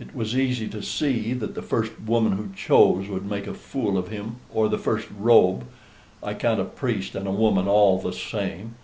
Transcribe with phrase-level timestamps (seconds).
[0.00, 3.98] It was easy to see that the first woman who chose would make a fool
[3.98, 5.64] of him, or the first robe
[6.22, 8.76] I count a priest and a woman all the same.